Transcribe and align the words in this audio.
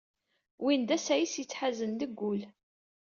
Win 0.63 0.81
d 0.87 0.89
asayes 0.95 1.33
yettḥazen 1.39 1.91
deg 2.01 2.11
wul. 2.19 2.41